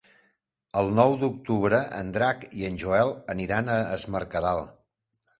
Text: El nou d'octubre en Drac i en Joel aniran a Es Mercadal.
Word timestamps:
El 0.79 0.87
nou 0.99 1.11
d'octubre 1.23 1.81
en 1.97 2.09
Drac 2.15 2.41
i 2.61 2.65
en 2.69 2.79
Joel 2.85 3.11
aniran 3.35 3.69
a 3.75 3.75
Es 3.99 4.07
Mercadal. 4.15 4.63